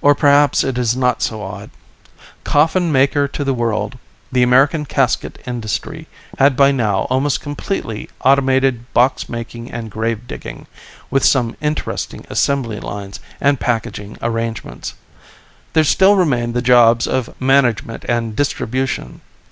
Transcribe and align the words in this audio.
Or 0.00 0.16
perhaps 0.16 0.64
it 0.64 0.76
is 0.76 0.96
not 0.96 1.22
so 1.22 1.40
odd. 1.40 1.70
Coffin 2.42 2.90
maker 2.90 3.28
to 3.28 3.44
the 3.44 3.54
world, 3.54 3.96
the 4.32 4.42
American 4.42 4.84
casket 4.84 5.40
industry 5.46 6.08
had 6.36 6.56
by 6.56 6.72
now 6.72 7.02
almost 7.10 7.40
completely 7.40 8.10
automated 8.24 8.92
box 8.92 9.28
making 9.28 9.70
and 9.70 9.88
gravedigging, 9.88 10.66
with 11.12 11.24
some 11.24 11.54
interesting 11.60 12.26
assembly 12.28 12.80
lines 12.80 13.20
and 13.40 13.60
packaging 13.60 14.18
arrangements; 14.20 14.94
there 15.74 15.84
still 15.84 16.16
remained 16.16 16.54
the 16.54 16.60
jobs 16.60 17.06
of 17.06 17.40
management 17.40 18.04
and 18.08 18.34
distribution. 18.34 19.20